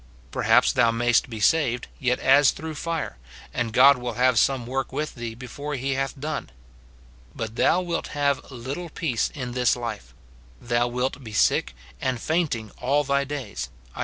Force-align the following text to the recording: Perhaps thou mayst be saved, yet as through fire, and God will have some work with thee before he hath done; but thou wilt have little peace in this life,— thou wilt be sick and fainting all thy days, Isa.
Perhaps 0.31 0.73
thou 0.73 0.89
mayst 0.89 1.29
be 1.29 1.39
saved, 1.39 1.87
yet 1.99 2.17
as 2.17 2.49
through 2.49 2.73
fire, 2.73 3.19
and 3.53 3.71
God 3.71 3.99
will 3.99 4.13
have 4.13 4.39
some 4.39 4.65
work 4.65 4.91
with 4.91 5.13
thee 5.13 5.35
before 5.35 5.75
he 5.75 5.93
hath 5.93 6.19
done; 6.19 6.49
but 7.35 7.55
thou 7.55 7.81
wilt 7.83 8.07
have 8.17 8.49
little 8.49 8.89
peace 8.89 9.29
in 9.35 9.51
this 9.51 9.75
life,— 9.75 10.15
thou 10.59 10.87
wilt 10.87 11.23
be 11.23 11.33
sick 11.33 11.75
and 12.01 12.19
fainting 12.19 12.71
all 12.81 13.03
thy 13.03 13.23
days, 13.23 13.69
Isa. 13.93 13.99